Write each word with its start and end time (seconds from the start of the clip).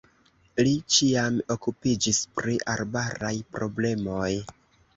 Li 0.67 0.71
ĉiam 0.95 1.37
okupiĝis 1.57 2.23
pri 2.39 2.57
arbaraj 2.75 3.33
problemoj. 3.55 4.29